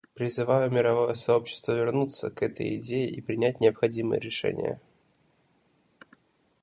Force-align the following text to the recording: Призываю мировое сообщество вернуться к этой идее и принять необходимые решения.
Призываю 0.15 0.71
мировое 0.71 1.13
сообщество 1.13 1.73
вернуться 1.73 2.31
к 2.31 2.41
этой 2.41 2.75
идее 2.77 3.07
и 3.07 3.21
принять 3.21 3.59
необходимые 3.61 4.19
решения. 4.19 4.81